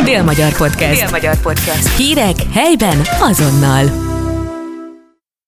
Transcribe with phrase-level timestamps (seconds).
[0.00, 1.00] Dél-Magyar Podcast.
[1.00, 1.96] Dél-Magyar Podcast.
[1.96, 3.84] Hírek helyben azonnal.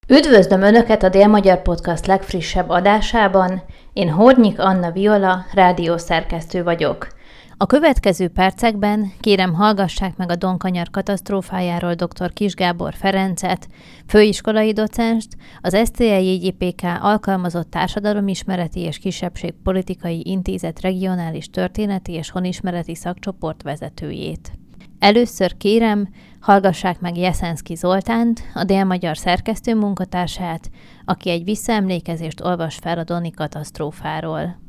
[0.08, 3.62] Üdvözlöm Önöket a Dél-Magyar Podcast legfrissebb adásában.
[3.92, 7.08] Én Hornyik Anna Viola, rádiószerkesztő vagyok.
[7.56, 12.32] A következő percekben kérem hallgassák meg a Donkanyar katasztrófájáról dr.
[12.32, 13.68] Kis Gábor Ferencet,
[14.06, 15.28] főiskolai docenst,
[15.60, 24.52] az STL-JPK alkalmazott társadalomismereti és kisebbségpolitikai intézet regionális történeti és honismereti szakcsoport vezetőjét.
[24.98, 26.08] Először kérem,
[26.40, 30.70] hallgassák meg Jeszenszki Zoltánt, a délmagyar szerkesztő munkatársát,
[31.04, 34.62] aki egy visszaemlékezést olvas fel a Doni katasztrófáról.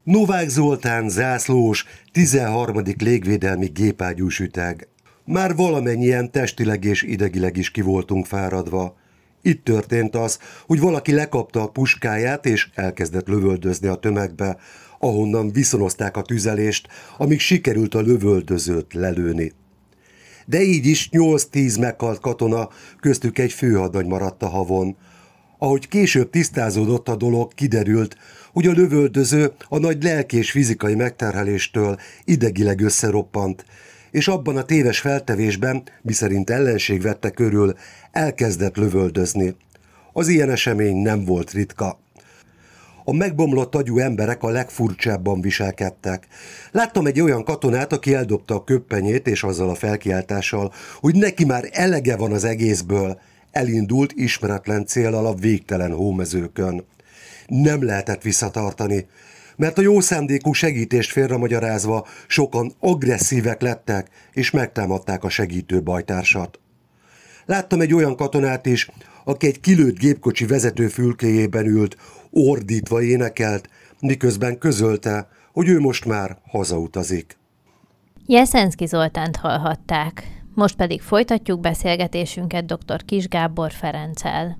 [0.00, 2.82] Novák Zoltán zászlós, 13.
[2.98, 4.88] légvédelmi gépágyús ütek.
[5.24, 8.96] Már valamennyien testileg és idegileg is ki voltunk fáradva.
[9.42, 14.56] Itt történt az, hogy valaki lekapta a puskáját és elkezdett lövöldözni a tömegbe,
[14.98, 19.52] ahonnan viszonozták a tüzelést, amíg sikerült a lövöldözőt lelőni.
[20.46, 22.68] De így is 8-10 meghalt katona,
[23.00, 24.96] köztük egy főhadnagy maradt a havon.
[25.58, 28.16] Ahogy később tisztázódott a dolog, kiderült,
[28.52, 33.64] hogy a lövöldöző a nagy lelki és fizikai megterheléstől idegileg összeroppant,
[34.10, 37.74] és abban a téves feltevésben, miszerint ellenség vette körül,
[38.10, 39.54] elkezdett lövöldözni.
[40.12, 42.00] Az ilyen esemény nem volt ritka.
[43.04, 46.26] A megbomlott agyú emberek a legfurcsábban viselkedtek.
[46.70, 51.68] Láttam egy olyan katonát, aki eldobta a köppenyét, és azzal a felkiáltással, hogy neki már
[51.70, 56.84] elege van az egészből, elindult ismeretlen célal a végtelen hómezőkön
[57.46, 59.06] nem lehetett visszatartani,
[59.56, 66.60] mert a jó szándékú segítést félremagyarázva sokan agresszívek lettek, és megtámadták a segítő bajtársat.
[67.46, 68.90] Láttam egy olyan katonát is,
[69.24, 71.96] aki egy kilőtt gépkocsi vezető fülkéjében ült,
[72.30, 73.68] ordítva énekelt,
[74.00, 77.38] miközben közölte, hogy ő most már hazautazik.
[78.26, 80.42] Jeszenszki Zoltánt hallhatták.
[80.54, 83.04] Most pedig folytatjuk beszélgetésünket dr.
[83.04, 84.58] Kis Gábor Ferenccel.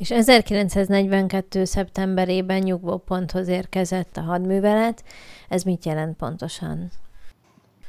[0.00, 1.64] És 1942.
[1.64, 5.04] szeptemberében nyugvóponthoz érkezett a hadművelet.
[5.48, 6.90] Ez mit jelent pontosan?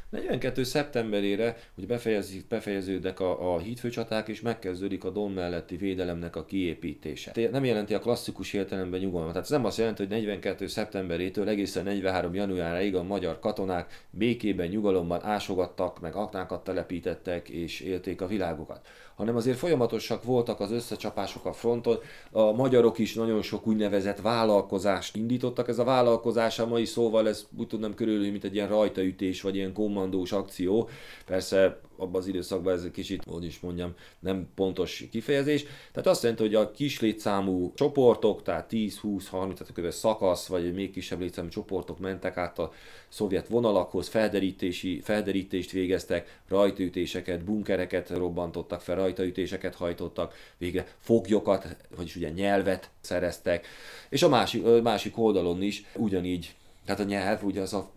[0.09, 0.63] 42.
[0.63, 7.31] szeptemberére, hogy befejezik, befejeződnek a, a hídfőcsaták, és megkezdődik a Don melletti védelemnek a kiépítése.
[7.51, 9.31] Nem jelenti a klasszikus értelemben nyugalmat.
[9.31, 10.67] Tehát ez nem azt jelenti, hogy 42.
[10.67, 12.33] szeptemberétől egészen 43.
[12.33, 18.87] januárjáig a magyar katonák békében, nyugalomban ásogattak, meg aknákat telepítettek és élték a világokat
[19.21, 21.97] hanem azért folyamatosak voltak az összecsapások a fronton.
[22.31, 25.67] A magyarok is nagyon sok úgynevezett vállalkozást indítottak.
[25.67, 29.55] Ez a vállalkozás a mai szóval, ez úgy tudnám körülülni, mint egy ilyen rajtaütés, vagy
[29.55, 30.89] ilyen kommandós akció.
[31.25, 35.63] Persze abban az időszakban ez egy kicsit, hogy is mondjam, nem pontos kifejezés.
[35.91, 39.91] Tehát azt jelenti, hogy a kis létszámú csoportok, tehát 10, 20, 30, tehát kb.
[39.91, 42.71] szakasz, vagy még kisebb létszámú csoportok mentek át a
[43.09, 52.29] szovjet vonalakhoz, felderítési, felderítést végeztek, rajtaütéseket, bunkereket robbantottak fel, rajtaütéseket hajtottak, végre foglyokat, vagyis ugye
[52.29, 53.67] nyelvet szereztek,
[54.09, 57.91] és a másik, másik oldalon is ugyanígy, tehát a nyelv ugye az a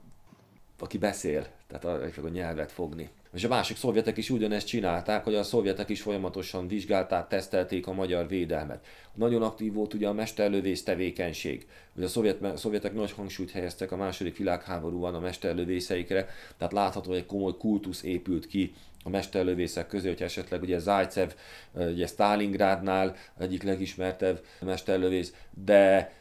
[0.78, 3.10] aki beszél, tehát a, a nyelvet fogni.
[3.34, 7.92] És a másik szovjetek is ugyanezt csinálták, hogy a szovjetek is folyamatosan vizsgálták, tesztelték a
[7.92, 8.86] magyar védelmet.
[9.14, 11.66] Nagyon aktív volt ugye a mesterlövész tevékenység.
[11.96, 16.28] Ugye a szovjet, a szovjetek nagy hangsúlyt helyeztek a második világháborúban a mesterlövészeikre,
[16.58, 18.72] tehát látható, hogy egy komoly kultusz épült ki
[19.04, 21.30] a mesterlövészek közé, hogy esetleg ugye Zajcev,
[21.72, 25.34] ugye Stalingrádnál egyik legismertebb mesterlövész,
[25.64, 26.12] de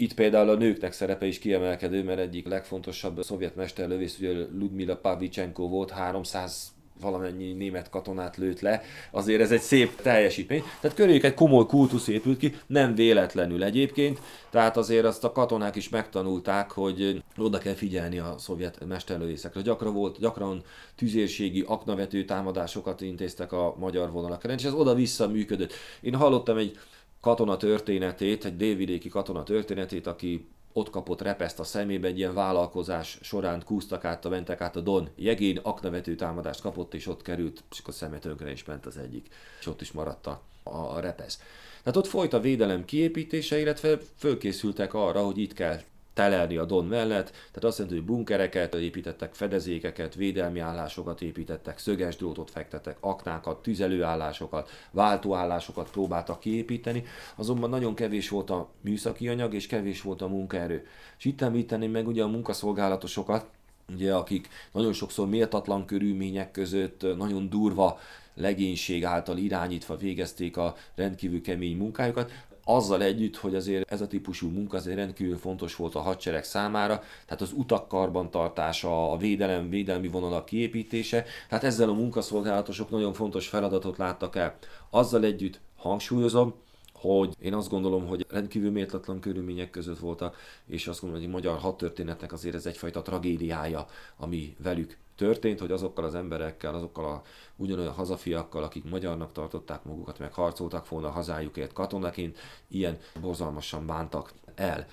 [0.00, 5.68] itt például a nőknek szerepe is kiemelkedő, mert egyik legfontosabb szovjet mesterlövész, ugye Ludmila Pavlichenko
[5.68, 10.62] volt, 300 valamennyi német katonát lőtt le, azért ez egy szép teljesítmény.
[10.80, 15.76] Tehát körüljük egy komoly kultusz épült ki, nem véletlenül egyébként, tehát azért azt a katonák
[15.76, 19.60] is megtanulták, hogy oda kell figyelni a szovjet mesterlövészekre.
[19.60, 20.62] Gyakran volt, gyakran
[20.96, 25.72] tüzérségi, aknavető támadásokat intéztek a magyar vonalakra, és ez oda-vissza működött.
[26.00, 26.78] Én hallottam egy
[27.20, 33.18] katona történetét, egy délvidéki katona történetét, aki ott kapott repeszt a szemébe, egy ilyen vállalkozás
[33.22, 37.78] során kúztak át, mentek át a Don jegén, aknavető támadást kapott, és ott került, és
[37.78, 39.28] akkor szeme tönkre is ment az egyik,
[39.60, 41.40] és ott is maradt a, a repesz.
[41.82, 45.80] Tehát ott folyt a védelem kiépítése, illetve fölkészültek arra, hogy itt kell
[46.14, 52.16] telelni a Don mellett, tehát azt jelenti, hogy bunkereket építettek, fedezékeket, védelmi állásokat építettek, szöges
[52.16, 57.04] drótot fektettek, aknákat, tüzelőállásokat, váltóállásokat próbáltak kiépíteni,
[57.36, 60.86] azonban nagyon kevés volt a műszaki anyag, és kevés volt a munkaerő.
[61.18, 63.46] És itt említeném meg ugye a munkaszolgálatosokat,
[63.94, 67.98] ugye, akik nagyon sokszor méltatlan körülmények között, nagyon durva
[68.34, 72.32] legénység által irányítva végezték a rendkívül kemény munkájukat,
[72.74, 77.02] azzal együtt, hogy azért ez a típusú munka azért rendkívül fontos volt a hadsereg számára,
[77.24, 83.48] tehát az utak karbantartása, a védelem, védelmi vonalak kiépítése, tehát ezzel a munkaszolgálatosok nagyon fontos
[83.48, 84.56] feladatot láttak el.
[84.90, 86.54] Azzal együtt hangsúlyozom,
[86.92, 91.36] hogy én azt gondolom, hogy rendkívül méltatlan körülmények között voltak, és azt gondolom, hogy a
[91.36, 97.22] magyar hadtörténetnek azért ez egyfajta tragédiája, ami velük történt, hogy azokkal az emberekkel, azokkal a
[97.56, 102.38] ugyanolyan hazafiakkal, akik magyarnak tartották magukat, meg harcoltak volna hazájukért katonaként,
[102.68, 104.86] ilyen borzalmasan bántak el.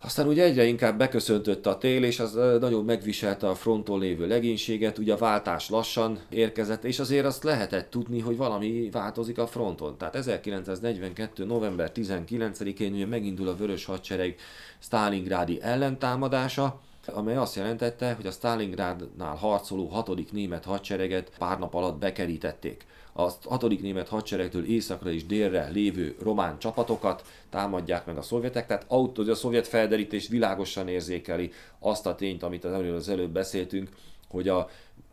[0.00, 4.98] Aztán ugye egyre inkább beköszöntött a tél, és az nagyon megviselte a fronton lévő legénységet,
[4.98, 9.98] ugye a váltás lassan érkezett, és azért azt lehetett tudni, hogy valami változik a fronton.
[9.98, 11.44] Tehát 1942.
[11.44, 14.36] november 19-én ugye megindul a Vörös Hadsereg
[14.78, 16.80] Stalingrádi ellentámadása,
[17.14, 20.32] amely azt jelentette, hogy a Stalingrádnál harcoló 6.
[20.32, 22.86] német hadsereget pár nap alatt bekerítették.
[23.12, 23.80] A 6.
[23.80, 29.34] német hadseregtől északra és délre lévő román csapatokat támadják meg a szovjetek, tehát autó, a
[29.34, 33.88] szovjet felderítés világosan érzékeli azt a tényt, amit az előbb beszéltünk,
[34.28, 34.68] hogy a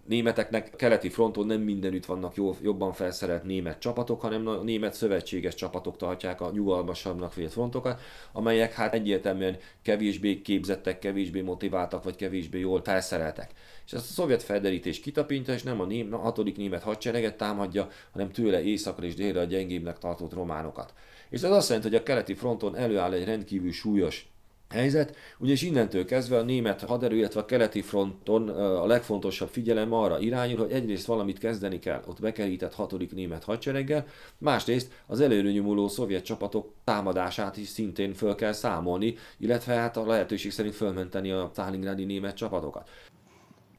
[0.07, 5.55] németeknek keleti fronton nem mindenütt vannak jó, jobban felszerelt német csapatok, hanem a német szövetséges
[5.55, 12.59] csapatok tartják a nyugalmasabbnak vélt frontokat, amelyek hát egyértelműen kevésbé képzettek, kevésbé motiváltak, vagy kevésbé
[12.59, 13.51] jól felszereltek.
[13.85, 17.87] És ezt a szovjet felderítés kitapintja, és nem a, ném, a hatodik német hadsereget támadja,
[18.11, 20.93] hanem tőle északra és délre a gyengébbnek tartott románokat.
[21.29, 24.27] És ez azt jelenti, hogy a keleti fronton előáll egy rendkívül súlyos
[24.75, 30.19] helyzet, ugyanis innentől kezdve a német haderő, illetve a keleti fronton a legfontosabb figyelem arra
[30.19, 34.05] irányul, hogy egyrészt valamit kezdeni kell ott bekerített hatodik német hadsereggel,
[34.37, 40.05] másrészt az előre nyomuló szovjet csapatok támadását is szintén föl kell számolni, illetve hát a
[40.05, 42.89] lehetőség szerint fölmenteni a Stalingrádi német csapatokat.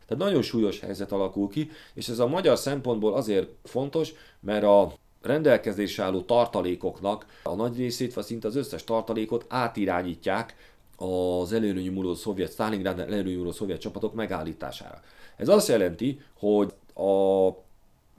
[0.06, 4.92] Tehát nagyon súlyos helyzet alakul ki, és ez a magyar szempontból azért fontos, mert a
[5.26, 10.54] rendelkezésre álló tartalékoknak a nagy részét, vagy szinte az összes tartalékot átirányítják
[10.96, 15.00] az előnyúló szovjet, Stalingrad előnyúló szovjet csapatok megállítására.
[15.36, 17.50] Ez azt jelenti, hogy a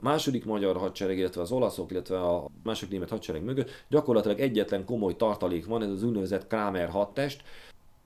[0.00, 5.16] második magyar hadsereg, illetve az olaszok, illetve a második német hadsereg mögött gyakorlatilag egyetlen komoly
[5.16, 7.42] tartalék van, ez az úgynevezett Kramer hadtest,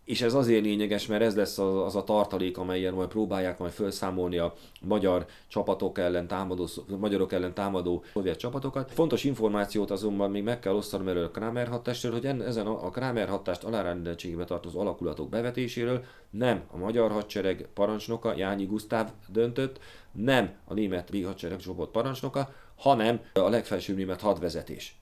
[0.05, 3.73] és ez azért lényeges, mert ez lesz az, az a tartalék, amelyen majd próbálják majd
[3.73, 6.69] felszámolni a magyar csapatok ellen támadó,
[6.99, 8.93] magyarok ellen támadó szovjet csapatokat.
[8.93, 12.91] Fontos információt azonban még meg kell osztanom erről a Kramer hatástól, hogy ezen a, a
[12.91, 19.79] Kramer hatást alárendeltségbe tartozó alakulatok bevetéséről nem a magyar hadsereg parancsnoka, Jányi Gusztáv döntött,
[20.13, 25.02] nem a német hadsereg csoport parancsnoka, hanem a legfelsőbb német hadvezetés.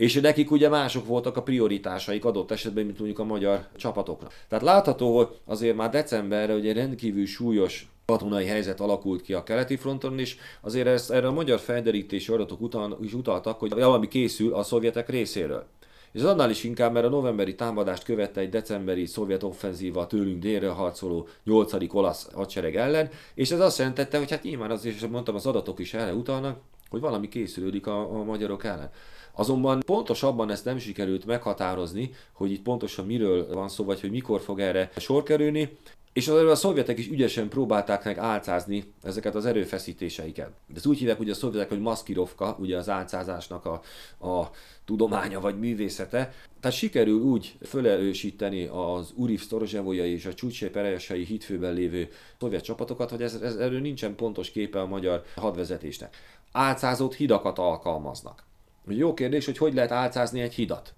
[0.00, 4.32] És nekik ugye mások voltak a prioritásaik adott esetben, mint mondjuk a magyar csapatoknak.
[4.48, 9.76] Tehát látható, hogy azért már decemberre ugye rendkívül súlyos katonai helyzet alakult ki a keleti
[9.76, 14.54] fronton, és azért ezt, erre a magyar felderítési adatok után is utaltak, hogy valami készül
[14.54, 15.66] a szovjetek részéről.
[16.12, 20.68] És annál is inkább, mert a novemberi támadást követte egy decemberi szovjet offenzíva tőlünk délre
[20.68, 21.94] harcoló 8.
[21.94, 25.78] olasz hadsereg ellen, és ez azt jelentette, hogy hát nyilván az is mondtam, az adatok
[25.78, 26.58] is erre utalnak,
[26.90, 28.90] hogy valami készülődik a, a magyarok ellen.
[29.32, 34.40] Azonban pontosabban ezt nem sikerült meghatározni, hogy itt pontosan miről van szó, vagy hogy mikor
[34.40, 35.78] fog erre sor kerülni,
[36.12, 40.50] és az a szovjetek is ügyesen próbálták meg álcázni ezeket az erőfeszítéseiket.
[40.74, 43.80] Ezt úgy hívják ugye a szovjetek, hogy maszkirovka, ugye az álcázásnak a,
[44.28, 44.50] a
[44.84, 46.32] tudománya vagy művészete.
[46.60, 52.08] Tehát sikerül úgy felerősíteni az Uriv Storozsevolyai és a Csúcsé Perejesai hitfőben lévő
[52.38, 56.16] szovjet csapatokat, hogy ez, ez, erről nincsen pontos képe a magyar hadvezetésnek.
[56.52, 58.44] Álcázott hidakat alkalmaznak.
[58.88, 60.94] Jó kérdés, hogy hogy lehet álcázni egy hidat.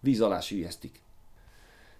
[0.00, 1.00] Víz alá sűjesztik.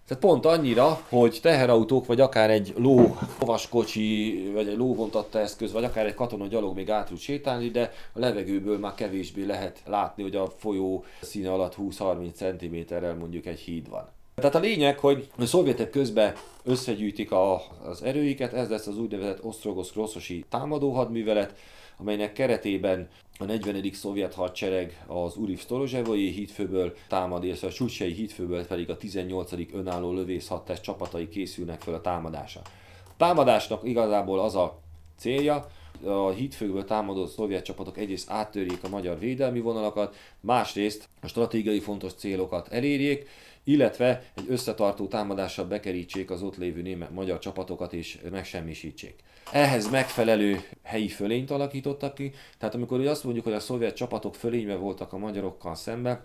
[0.06, 5.85] Tehát pont annyira, hogy teherautók, vagy akár egy ló, lovaskocsi, vagy egy lóvontatta eszköz, vagy
[5.85, 10.23] akár egy katona gyalog még át tud sétálni, de a levegőből már kevésbé lehet látni,
[10.23, 14.08] hogy a folyó színe alatt 20-30 cm-rel mondjuk egy híd van.
[14.35, 19.44] Tehát a lényeg, hogy a szovjetek közben összegyűjtik a, az erőiket, ez lesz az úgynevezett
[19.44, 21.58] Osztrogosz-Kroszosi támadó hadművelet,
[21.96, 23.90] amelynek keretében a 40.
[23.92, 29.52] szovjet hadsereg az Uriv Storozsevoi hídfőből támad, illetve a Csucsei hídfőből pedig a 18.
[29.72, 32.60] önálló lövészhadtest csapatai készülnek fel a támadásra.
[33.04, 34.78] A támadásnak igazából az a
[35.18, 35.66] célja,
[36.04, 42.12] a hídfőből támadó szovjet csapatok egyrészt áttörjék a magyar védelmi vonalakat, másrészt a stratégiai fontos
[42.12, 43.28] célokat elérjék,
[43.64, 49.14] illetve egy összetartó támadással bekerítsék az ott lévő német magyar csapatokat és megsemmisítsék.
[49.52, 54.74] Ehhez megfelelő helyi fölényt alakítottak ki, tehát amikor azt mondjuk, hogy a szovjet csapatok fölénybe
[54.74, 56.24] voltak a magyarokkal szembe,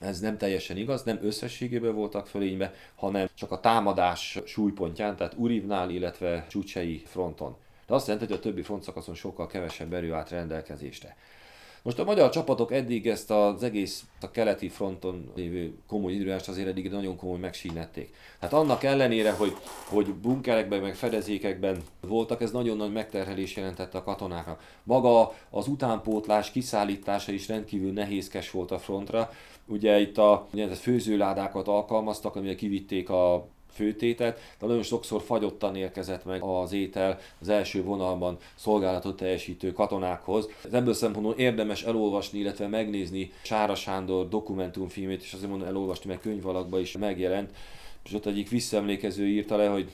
[0.00, 5.90] ez nem teljesen igaz, nem összességében voltak fölénybe, hanem csak a támadás súlypontján, tehát Urivnál,
[5.90, 7.56] illetve Csúcsei fronton.
[7.86, 11.16] De azt jelenti, hogy a többi frontszakaszon sokkal kevesebb erő állt rendelkezésre.
[11.82, 16.68] Most a magyar csapatok eddig ezt az egész a keleti fronton lévő komoly időjárást azért
[16.68, 18.14] eddig nagyon komoly megsínették.
[18.38, 24.02] Tehát annak ellenére, hogy, hogy bunkerekben, meg fedezékekben voltak, ez nagyon nagy megterhelés jelentette a
[24.02, 24.62] katonáknak.
[24.82, 29.32] Maga az utánpótlás kiszállítása is rendkívül nehézkes volt a frontra.
[29.66, 36.24] Ugye itt a ugye, főzőládákat alkalmaztak, amire kivitték a főtétet, de nagyon sokszor fagyottan érkezett
[36.24, 40.48] meg az étel az első vonalban szolgálatot teljesítő katonákhoz.
[40.64, 46.22] Ez ebből szempontból érdemes elolvasni, illetve megnézni Sára Sándor dokumentumfilmét, és azért mondom elolvasni, mert
[46.22, 47.50] könyvalakban is megjelent,
[48.04, 49.90] és ott egyik visszaemlékező írta le, hogy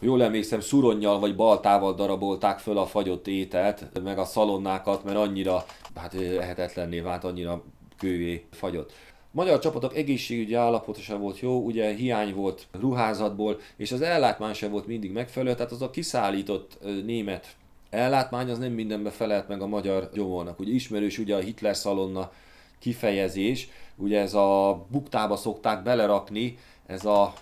[0.00, 5.64] jól emlékszem, szuronnyal vagy baltával darabolták föl a fagyott ételt, meg a szalonnákat, mert annyira
[5.94, 7.62] hát ehetetlenné vált, annyira
[7.96, 8.92] kővé fagyott
[9.30, 14.70] magyar csapatok egészségügyi állapota sem volt jó, ugye hiány volt ruházatból, és az ellátmány sem
[14.70, 17.56] volt mindig megfelelő, tehát az a kiszállított német
[17.90, 20.60] ellátmány az nem mindenbe felelt meg a magyar gyomornak.
[20.60, 22.32] Ugye ismerős ugye a Hitler szalonna
[22.78, 27.32] kifejezés, ugye ez a buktába szokták belerakni, ez a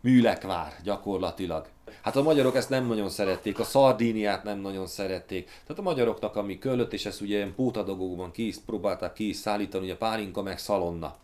[0.00, 1.68] műlekvár gyakorlatilag.
[2.02, 5.44] Hát a magyarok ezt nem nagyon szerették, a szardíniát nem nagyon szerették.
[5.44, 9.96] Tehát a magyaroknak, ami köllött, és ezt ugye ilyen pótadagokban ki próbálták ki szállítani, ugye
[9.96, 11.16] pálinka meg szalonna.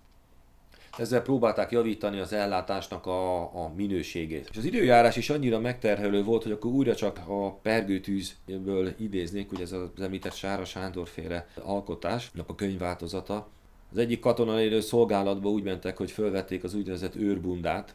[0.98, 4.48] Ezzel próbálták javítani az ellátásnak a, a minőségét.
[4.50, 9.60] És az időjárás is annyira megterhelő volt, hogy akkor újra csak a pergőtűzből idéznék, hogy
[9.60, 13.48] ez az említett Sára Sándor féle alkotásnak a könyvváltozata.
[13.90, 17.94] Az egyik katona élő szolgálatba úgy mentek, hogy fölvették az úgynevezett őrbundát,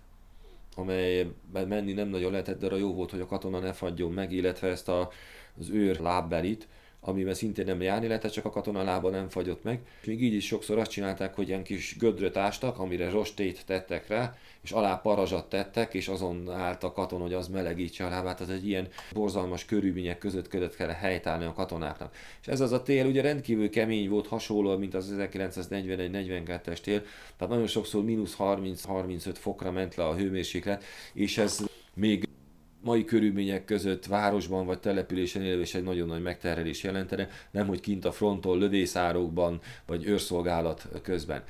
[0.75, 4.31] amelyben menni nem nagyon lehetett, de arra jó volt, hogy a katona ne fagyjon meg,
[4.31, 5.09] illetve ezt a,
[5.59, 6.67] az őr lábbelit,
[7.03, 9.79] amiben szintén nem járni lehetett, csak a katona lába nem fagyott meg.
[10.05, 14.35] Még így is sokszor azt csinálták, hogy ilyen kis gödröt ástak, amire rostét tettek rá,
[14.61, 18.41] és alá parazsat tettek, és azon állt a katon, hogy az melegítse a lábát.
[18.41, 22.15] Ez egy ilyen borzalmas körülmények között ködött kell helytállni a katonáknak.
[22.41, 27.03] És ez az a tél ugye rendkívül kemény volt, hasonló, mint az 1941-42-es tél,
[27.37, 32.29] tehát nagyon sokszor mínusz 30-35 fokra ment le a hőmérséklet, és ez még
[32.83, 37.79] mai körülmények között városban vagy településen élve is egy nagyon nagy megterhelés jelentene, nem hogy
[37.79, 41.43] kint a fronton, lövészárokban vagy őrszolgálat közben.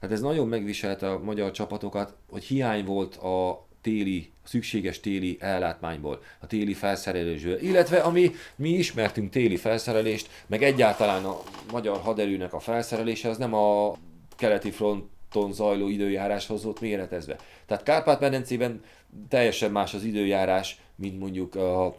[0.00, 6.22] Tehát ez nagyon megviselte a magyar csapatokat, hogy hiány volt a téli, szükséges téli ellátmányból,
[6.40, 11.40] a téli felszerelésből, illetve ami mi ismertünk téli felszerelést, meg egyáltalán a
[11.72, 13.96] magyar haderőnek a felszerelése, az nem a
[14.36, 17.36] keleti fronton zajló időjáráshoz volt méretezve.
[17.66, 18.82] Tehát Kárpát-medencében
[19.28, 21.94] teljesen más az időjárás, mint mondjuk a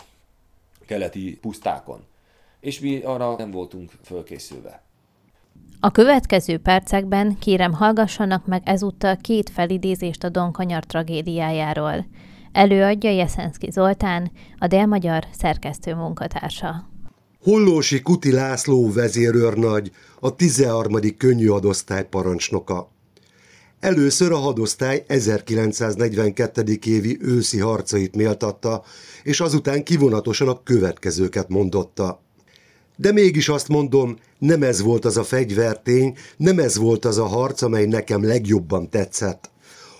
[0.86, 2.03] keleti pusztákon.
[2.60, 4.84] És mi arra nem voltunk fölkészülve.
[5.79, 12.05] A következő percekben kérem hallgassanak meg ezúttal két felidézést a Donkanyar tragédiájáról.
[12.51, 16.89] Előadja Jeszenszki Zoltán, a délmagyar szerkesztő munkatársa.
[17.41, 21.17] Hollósi Kuti László vezérőrnagy, a 13.
[21.17, 22.93] könnyű adosztály parancsnoka.
[23.84, 26.80] Először a hadosztály 1942.
[26.86, 28.84] évi őszi harcait méltatta,
[29.24, 32.22] és azután kivonatosan a következőket mondotta.
[32.96, 37.25] De mégis azt mondom, nem ez volt az a fegyvertény, nem ez volt az a
[37.25, 39.52] harc, amely nekem legjobban tetszett.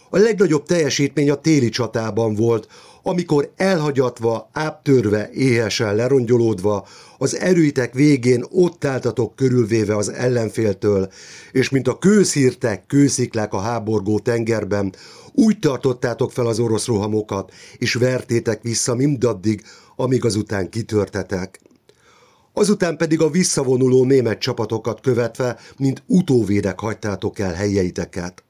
[0.10, 2.68] A legnagyobb teljesítmény a téli csatában volt,
[3.03, 11.12] amikor elhagyatva, áptörve, éhesen lerongyolódva, az erőitek végén ott álltatok körülvéve az ellenféltől,
[11.51, 14.93] és mint a kőszírtek, kősziklák a háborgó tengerben,
[15.31, 19.63] úgy tartottátok fel az orosz rohamokat, és vertétek vissza mindaddig,
[19.95, 21.60] amíg azután kitörtetek.
[22.53, 28.43] Azután pedig a visszavonuló német csapatokat követve, mint utóvédek hagytátok el helyeiteket.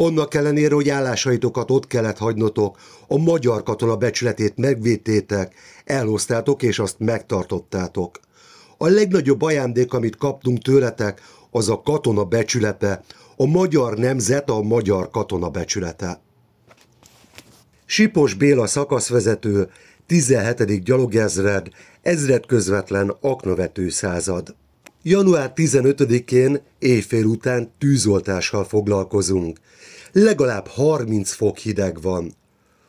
[0.00, 6.98] Annak ellenére, hogy állásaitokat ott kellett hagynotok, a magyar katona becsületét megvédtétek, elhoztátok és azt
[6.98, 8.20] megtartottátok.
[8.76, 13.02] A legnagyobb ajándék, amit kaptunk tőletek, az a katona becsülete,
[13.36, 16.20] a magyar nemzet a magyar katona becsülete.
[17.86, 19.70] Sipos Béla szakaszvezető,
[20.06, 20.82] 17.
[20.82, 21.68] gyalogezred,
[22.02, 24.54] ezred közvetlen aknavető század.
[25.10, 29.58] Január 15-én éjfél után tűzoltással foglalkozunk.
[30.12, 32.34] Legalább 30 fok hideg van.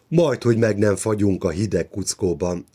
[0.07, 2.65] Majd, hogy meg nem fagyunk a hideg kuckóban.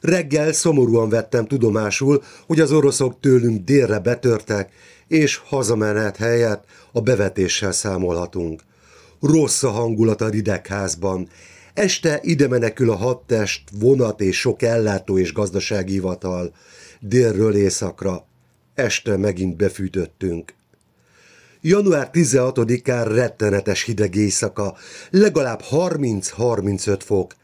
[0.00, 4.72] Reggel szomorúan vettem tudomásul, hogy az oroszok tőlünk délre betörtek,
[5.08, 8.62] és hazamenet helyett a bevetéssel számolhatunk.
[9.20, 11.28] Rossz a hangulat a ridegházban.
[11.74, 16.54] Este ide menekül a hadtest, vonat és sok ellátó és gazdasági hivatal.
[17.00, 18.30] Délről északra.
[18.74, 20.54] Este megint befűtöttünk.
[21.60, 24.76] Január 16-án rettenetes hideg éjszaka,
[25.10, 27.34] legalább 30-35 fok.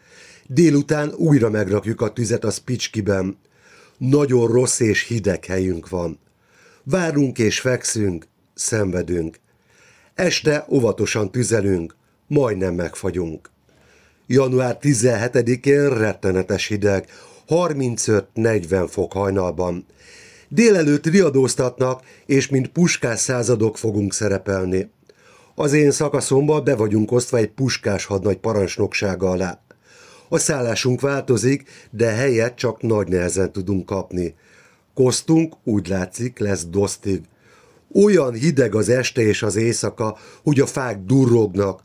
[0.46, 3.38] Délután újra megrakjuk a tüzet a Spicskiben.
[3.98, 6.18] Nagyon rossz és hideg helyünk van.
[6.82, 9.38] Várunk és fekszünk, szenvedünk.
[10.14, 13.50] Este óvatosan tüzelünk, majdnem megfagyunk.
[14.26, 17.08] Január 17-én rettenetes hideg,
[17.48, 19.86] 35-40 fok hajnalban.
[20.48, 24.90] Délelőtt riadóztatnak, és mint puskás századok fogunk szerepelni.
[25.54, 29.60] Az én szakaszomban be vagyunk osztva egy puskás hadnagy parancsnoksága alá.
[30.28, 34.34] A szállásunk változik, de helyet csak nagy nehezen tudunk kapni.
[34.94, 37.20] Kosztunk, úgy látszik, lesz dosztig.
[37.94, 41.82] Olyan hideg az este és az éjszaka, hogy a fák durrognak.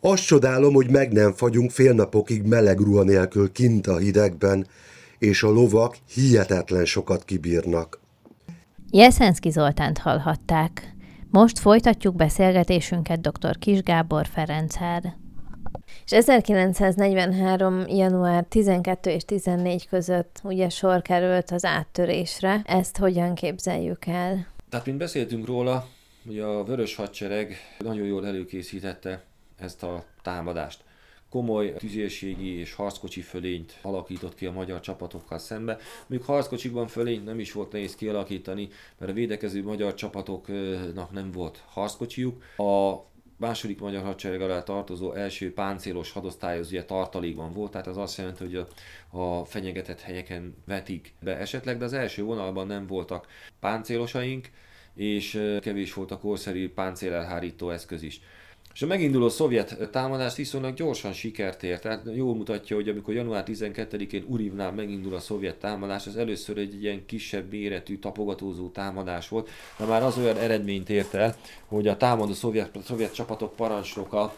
[0.00, 4.66] Azt csodálom, hogy meg nem fagyunk fél napokig meleg ruha nélkül kint a hidegben,
[5.18, 8.04] és a lovak hihetetlen sokat kibírnak.
[8.90, 10.94] Jeszenszki Zoltánt hallhatták.
[11.30, 13.58] Most folytatjuk beszélgetésünket dr.
[13.58, 15.16] Kis Gábor Ferenccel.
[16.04, 17.84] És 1943.
[17.86, 22.62] január 12 és 14 között ugye sor került az áttörésre.
[22.64, 24.46] Ezt hogyan képzeljük el?
[24.68, 25.88] Tehát, mint beszéltünk róla,
[26.26, 29.24] hogy a Vörös Hadsereg nagyon jól előkészítette
[29.58, 30.84] ezt a támadást.
[31.30, 35.78] Komoly tüzérségi és harckocsi fölényt alakított ki a magyar csapatokkal szembe.
[36.06, 38.68] Még harckocsikban fölényt nem is volt nehéz kialakítani,
[38.98, 42.42] mert a védekező magyar csapatoknak nem volt harckocsijuk.
[42.56, 42.94] A
[43.36, 48.18] második magyar hadsereg alá tartozó első páncélos hadosztály az ugye tartalékban volt, tehát az azt
[48.18, 48.66] jelenti, hogy a,
[49.18, 53.26] a fenyegetett helyeken vetik be esetleg, de az első vonalban nem voltak
[53.60, 54.50] páncélosaink,
[54.94, 58.20] és kevés volt a korszerű páncélelhárító eszköz is.
[58.76, 63.44] És a meginduló szovjet támadás viszonylag gyorsan sikert ért, tehát jól mutatja, hogy amikor január
[63.46, 69.48] 12-én Urivnál megindul a szovjet támadás, az először egy ilyen kisebb méretű, tapogatózó támadás volt,
[69.78, 74.34] de már az olyan eredményt ért el, hogy a támadó szovjet, szovjet csapatok parancsnoka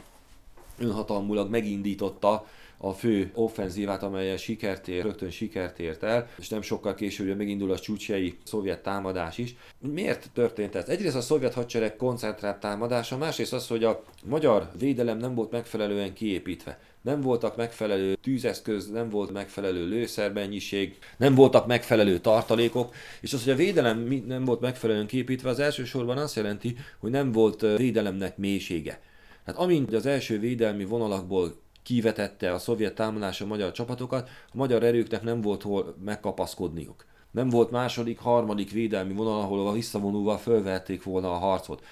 [0.78, 2.46] önhatalmulag megindította
[2.78, 7.70] a fő offenzívát, amelyel sikert ér, rögtön sikert ért el, és nem sokkal később megindul
[7.72, 9.56] a csúcsjai szovjet támadás is.
[9.78, 10.88] Miért történt ez?
[10.88, 16.12] Egyrészt a szovjet hadsereg koncentrált támadása, másrészt az, hogy a magyar védelem nem volt megfelelően
[16.12, 23.44] kiépítve nem voltak megfelelő tűzeszköz, nem volt megfelelő lőszermennyiség, nem voltak megfelelő tartalékok, és az,
[23.44, 28.36] hogy a védelem nem volt megfelelően képítve, az elsősorban azt jelenti, hogy nem volt védelemnek
[28.36, 29.00] mélysége.
[29.46, 34.82] Hát amint az első védelmi vonalakból kivetette a szovjet támadás a magyar csapatokat, a magyar
[34.82, 37.04] erőknek nem volt hol megkapaszkodniuk.
[37.30, 41.84] Nem volt második, harmadik védelmi vonal, ahol a visszavonulva fölvették volna a harcot.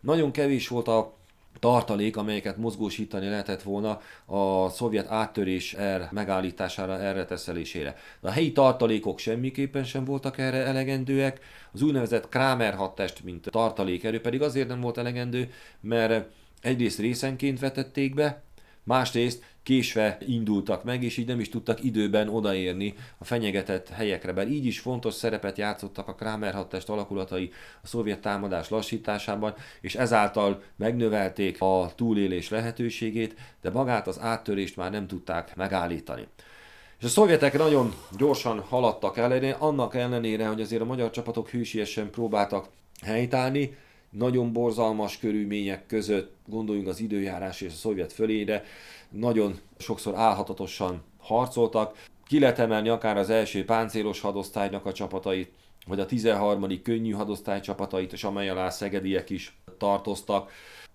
[0.00, 1.16] Nagyon kevés volt a
[1.58, 7.96] tartalék, amelyeket mozgósítani lehetett volna a szovjet áttörés er megállítására, erre teszelésére.
[8.20, 11.40] De a helyi tartalékok semmiképpen sem voltak erre elegendőek,
[11.72, 16.28] az úgynevezett Kramer hadtest, mint tartalékerő pedig azért nem volt elegendő, mert
[16.60, 18.46] egyrészt részenként vetették be,
[18.88, 24.48] Másrészt késve indultak meg, és így nem is tudtak időben odaérni a fenyegetett helyekre, bár
[24.48, 27.50] így is fontos szerepet játszottak a Kramer hadtest alakulatai
[27.82, 34.90] a szovjet támadás lassításában, és ezáltal megnövelték a túlélés lehetőségét, de magát az áttörést már
[34.90, 36.26] nem tudták megállítani.
[36.98, 42.10] És a szovjetek nagyon gyorsan haladtak el, annak ellenére, hogy azért a magyar csapatok hűsiesen
[42.10, 42.68] próbáltak
[43.02, 43.76] helytállni,
[44.10, 48.64] nagyon borzalmas körülmények között, gondoljunk az időjárás és a szovjet fölére,
[49.10, 52.04] nagyon sokszor álhatatosan harcoltak.
[52.26, 55.50] Ki lehet emelni akár az első páncélos hadosztálynak a csapatait,
[55.86, 56.82] vagy a 13.
[56.82, 60.50] könnyű hadosztály csapatait, és amely alá szegediek is tartoztak.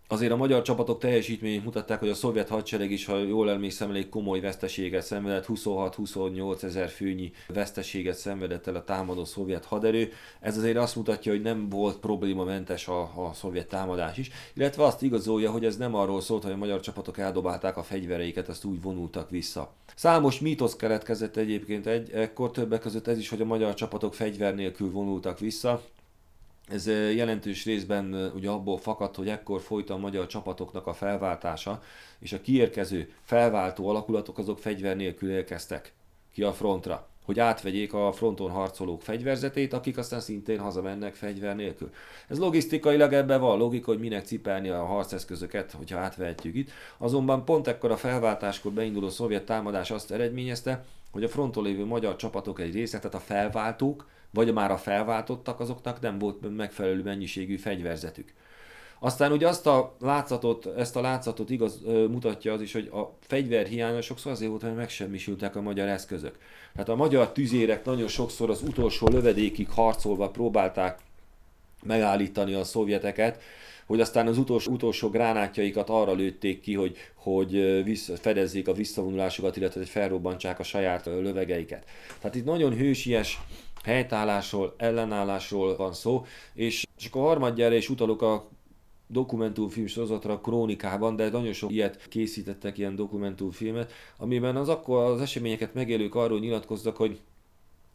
[0.07, 4.09] Azért a magyar csapatok teljesítményét mutatták, hogy a szovjet hadsereg is, ha jól emlékszem, elég
[4.09, 10.11] komoly veszteséget szenvedett, 26-28 ezer főnyi veszteséget szenvedett el a támadó szovjet haderő.
[10.39, 15.01] Ez azért azt mutatja, hogy nem volt problémamentes a, a szovjet támadás is, illetve azt
[15.01, 18.81] igazolja, hogy ez nem arról szólt, hogy a magyar csapatok eldobálták a fegyvereiket, azt úgy
[18.81, 19.73] vonultak vissza.
[19.95, 24.55] Számos mítosz keletkezett egyébként egy, ekkor többek között ez is, hogy a magyar csapatok fegyver
[24.55, 25.81] nélkül vonultak vissza.
[26.67, 31.81] Ez jelentős részben ugye abból fakadt, hogy ekkor folyt a magyar csapatoknak a felváltása,
[32.19, 35.93] és a kiérkező felváltó alakulatok azok fegyver nélkül érkeztek
[36.33, 41.91] ki a frontra, hogy átvegyék a fronton harcolók fegyverzetét, akik aztán szintén hazamennek fegyver nélkül.
[42.27, 46.71] Ez logisztikailag ebben van logika, hogy minek cipelni a harceszközöket, hogyha átvehetjük itt.
[46.97, 52.15] Azonban pont ekkor a felváltáskor beinduló szovjet támadás azt eredményezte, hogy a fronton lévő magyar
[52.15, 57.57] csapatok egy része, tehát a felváltók, vagy már a felváltottak, azoknak nem volt megfelelő mennyiségű
[57.57, 58.33] fegyverzetük.
[58.99, 63.67] Aztán ugye azt a látszatot, ezt a látszatot igaz mutatja az is, hogy a fegyver
[63.67, 66.37] hiánya sokszor azért volt, hogy megsemmisültek a magyar eszközök.
[66.73, 70.99] Tehát a magyar tüzérek nagyon sokszor az utolsó lövedékig harcolva próbálták
[71.83, 73.41] megállítani a szovjeteket,
[73.85, 79.57] hogy aztán az utolsó, utolsó gránátjaikat arra lőtték ki, hogy, hogy vissza, fedezzék a visszavonulásokat,
[79.57, 81.85] illetve hogy felrobbantsák a saját lövegeiket.
[82.19, 83.39] Tehát itt nagyon hősies
[83.83, 88.47] helytállásról, ellenállásról van szó, és csak a harmadjára is utalok a
[89.07, 95.73] dokumentumfilm sorozatra Krónikában, de nagyon sok ilyet készítettek, ilyen dokumentumfilmet, amiben az akkor az eseményeket
[95.73, 97.19] megélők arról nyilatkoztak, hogy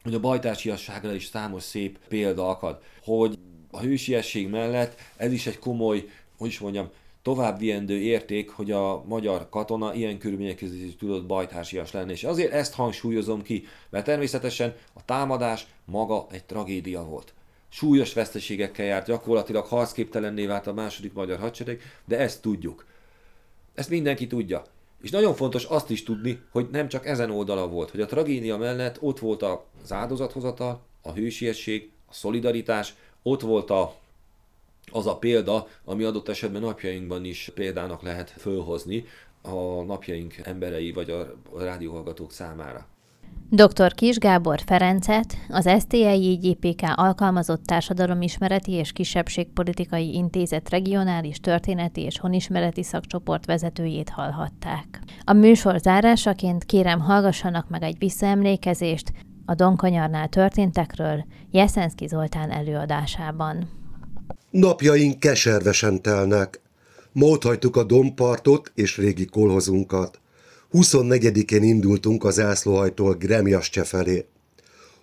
[0.02, 3.38] hogy a bajtársiasságra is számos szép példa akad, hogy
[3.70, 6.88] a hősiesség mellett ez is egy komoly, hogy is mondjam,
[7.28, 12.12] továbbviendő érték, hogy a magyar katona ilyen körülmények között is tudott bajtársias lenni.
[12.12, 17.32] És azért ezt hangsúlyozom ki, mert természetesen a támadás maga egy tragédia volt.
[17.68, 22.86] Súlyos veszteségekkel járt, gyakorlatilag harcképtelenné vált a második magyar hadsereg, de ezt tudjuk.
[23.74, 24.62] Ezt mindenki tudja.
[25.02, 28.56] És nagyon fontos azt is tudni, hogy nem csak ezen oldala volt, hogy a tragédia
[28.56, 33.94] mellett ott volt az áldozathozatal, a hősiesség, a szolidaritás, ott volt a
[34.92, 39.04] az a példa, ami adott esetben napjainkban is példának lehet fölhozni
[39.42, 42.86] a napjaink emberei vagy a rádióhallgatók számára.
[43.50, 43.94] Dr.
[43.94, 53.46] Kis Gábor Ferencet, az STI-GPK alkalmazott társadalomismereti és kisebbségpolitikai intézet regionális történeti és honismereti szakcsoport
[53.46, 55.00] vezetőjét hallhatták.
[55.24, 59.12] A műsor zárásaként kérem hallgassanak meg egy visszaemlékezést
[59.44, 63.77] a Donkanyarnál történtekről Jeszenszki Zoltán előadásában.
[64.50, 66.60] Napjaink keservesen telnek.
[67.12, 67.38] Ma
[67.72, 70.20] a dompartot és régi kolhozunkat.
[70.72, 74.24] 24-én indultunk az ászlóhajtól Gremjascse felé.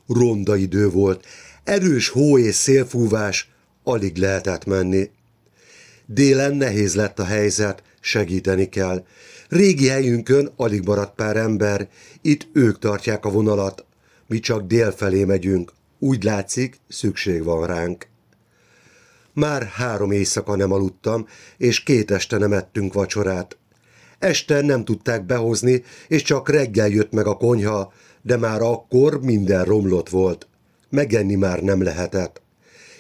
[0.08, 1.26] Ronda idő volt,
[1.64, 3.52] erős hó és szélfúvás,
[3.84, 5.10] alig lehetett menni.
[6.06, 9.06] Délen nehéz lett a helyzet, segíteni kell.
[9.50, 11.90] Régi helyünkön alig maradt pár ember,
[12.22, 13.86] itt ők tartják a vonalat.
[14.28, 15.72] Mi csak dél felé megyünk.
[16.00, 18.08] Úgy látszik, szükség van ránk.
[19.36, 23.58] Már három éjszaka nem aludtam, és két este nem ettünk vacsorát.
[24.20, 29.64] Este nem tudták behozni, és csak reggel jött meg a konyha, de már akkor minden
[29.64, 30.48] romlott volt.
[30.90, 32.42] Megenni már nem lehetett.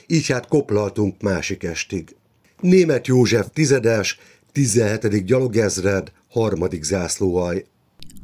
[0.07, 2.15] Így hát koplaltunk másik estig.
[2.59, 4.19] Német József tizedes,
[4.51, 5.25] 17.
[5.25, 7.65] gyalogezred, harmadik zászlóaj.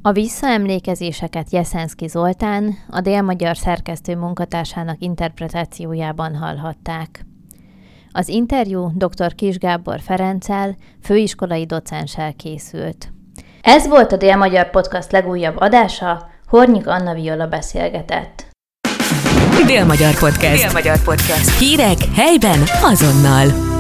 [0.02, 7.26] A visszaemlékezéseket Jeszenszki Zoltán, a délmagyar szerkesztő munkatársának interpretációjában hallhatták.
[8.12, 9.36] Az interjú dr.
[9.36, 13.12] Kis Gábor Ferenccel, főiskolai docenssel készült.
[13.62, 18.46] Ez volt a Dél-Magyar Podcast legújabb adása, Hornyik Anna Viola beszélgetett.
[19.66, 20.64] Dél-Magyar Podcast.
[20.64, 21.60] Dél-Magyar Podcast.
[21.60, 23.80] Hírek helyben azonnal.